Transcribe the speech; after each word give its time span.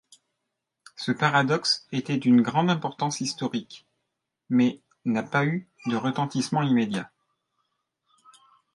Ce 0.95 1.11
paradoxe 1.11 1.85
était 1.91 2.17
d'une 2.17 2.41
grande 2.41 2.71
importance 2.71 3.21
historique, 3.21 3.85
mais 4.49 4.81
n'a 5.05 5.21
pas 5.21 5.45
eu 5.45 5.69
de 5.85 5.95
retentissement 5.95 6.63
immédiat. 6.63 7.11